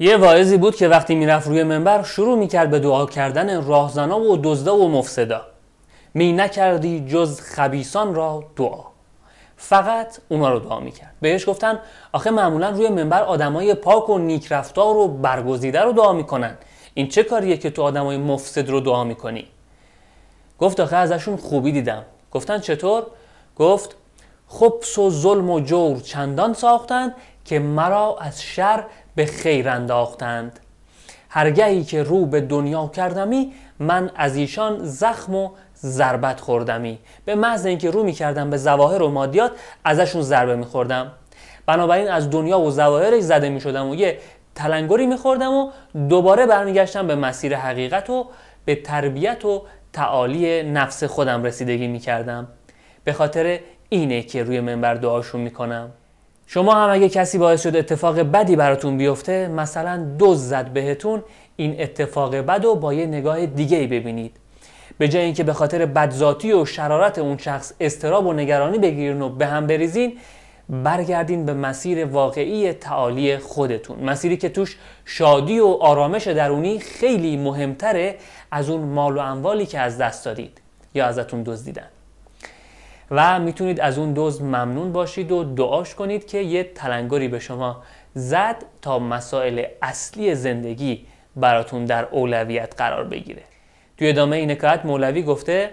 [0.00, 4.36] یه واعظی بود که وقتی می‌رفت روی منبر شروع می‌کرد به دعا کردن راهزنا و
[4.36, 5.40] دزدا و مفسدا.
[6.14, 8.84] می نکردی جز خبیسان را دعا.
[9.56, 11.14] فقط اونا رو دعا می‌کرد.
[11.20, 11.78] بهش گفتن
[12.12, 16.54] آخه معمولا روی منبر آدمای پاک و نیکرفتار و برگزیده رو دعا می‌کنن.
[16.94, 19.46] این چه کاریه که تو آدمای مفسد رو دعا می‌کنی؟
[20.58, 22.02] گفت آخه ازشون خوبی دیدم.
[22.32, 23.02] گفتن چطور؟
[23.56, 23.96] گفت
[24.48, 28.84] خبس و ظلم و جور چندان ساختند که مرا از شر
[29.18, 30.60] به خیر انداختند.
[31.28, 36.98] هرگهی که رو به دنیا کردمی من از ایشان زخم و ضربت خوردمی.
[37.24, 39.52] به محض اینکه رو می‌کردم به ظواهر و مادیات
[39.84, 41.12] ازشون ضربه میخوردم.
[41.66, 44.18] بنابراین از دنیا و ظواهرش زده می‌شدم و یه
[44.54, 45.70] تلنگری میخوردم و
[46.08, 48.26] دوباره برمیگشتم به مسیر حقیقت و
[48.64, 52.48] به تربیت و تعالی نفس خودم رسیدگی می‌کردم.
[53.04, 55.90] به خاطر اینه که روی منبر دعاشون می‌کنم.
[56.50, 61.22] شما هم اگه کسی باعث شد اتفاق بدی براتون بیفته مثلا دوز زد بهتون
[61.56, 64.36] این اتفاق بد رو با یه نگاه دیگه ببینید.
[64.98, 69.28] به جای اینکه به خاطر بدذاتی و شرارت اون شخص استراب و نگرانی بگیرین و
[69.28, 70.18] به هم بریزین
[70.68, 74.04] برگردین به مسیر واقعی تعالی خودتون.
[74.04, 78.16] مسیری که توش شادی و آرامش درونی خیلی مهمتره
[78.50, 80.60] از اون مال و اموالی که از دست دادید.
[80.94, 81.88] یا ازتون دزدیدن.
[83.10, 87.82] و می‌تونید از اون دوز ممنون باشید و دعاش کنید که یه تلنگری به شما
[88.14, 93.42] زد تا مسائل اصلی زندگی براتون در اولویت قرار بگیره.
[93.98, 95.70] توی ادامه این حکایت مولوی گفته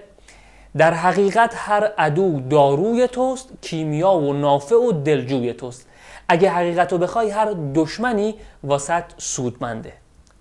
[0.77, 5.87] در حقیقت هر عدو داروی توست کیمیا و نافع و دلجوی توست.
[6.27, 9.93] اگه حقیقت رو بخوای هر دشمنی واسط سودمنده.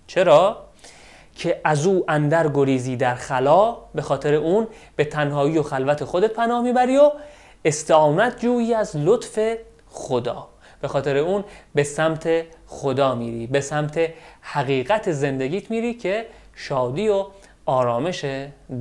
[0.07, 0.64] چرا؟
[1.35, 6.33] که از او اندر گریزی در خلا به خاطر اون به تنهایی و خلوت خودت
[6.33, 7.11] پناه می‌بری و
[7.65, 9.39] استعانت جویی از لطف
[9.89, 10.47] خدا.
[10.81, 11.43] به خاطر اون
[11.75, 12.29] به سمت
[12.67, 13.99] خدا میری به سمت
[14.41, 17.25] حقیقت زندگیت میری که شادی و
[17.65, 18.25] آرامش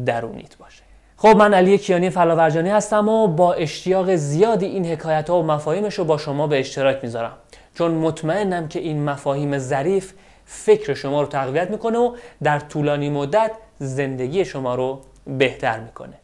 [0.06, 0.82] درونیت باشه.
[1.16, 5.94] خب من علی کیانی فلاورجانی هستم و با اشتیاق زیادی این حکایت ها و مفاهیمش
[5.94, 7.32] رو با شما به اشتراک می‌ذارم.
[7.74, 10.12] چون مطمئنم که این مفاهیم ظریف
[10.46, 16.14] فکر شما رو تقویت می‌کنه و در طولانی مدت زندگی شما رو بهتر می‌کنه.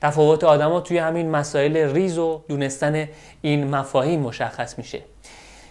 [0.00, 3.08] تفاوت آدما توی همین مسائل ریز و دونستن
[3.42, 5.02] این مفاهیم مشخص میشه.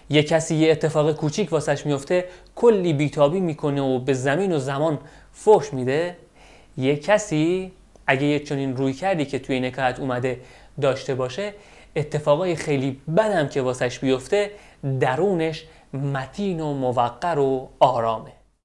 [0.10, 2.26] یه کسی یه اتفاق کوچیک واسش میفته
[2.56, 5.00] کلی بیتابی می‌کنه و به زمین و زمان
[5.34, 6.16] فوش میده.
[6.78, 7.72] یه کسی
[8.08, 10.40] اگه یه چنین روی کردی که توی این اومده
[10.82, 11.54] داشته باشه
[11.98, 14.52] اتفاقای خیلی بدم که واسش بیفته
[15.00, 18.37] درونش متین و موقر و آرامه.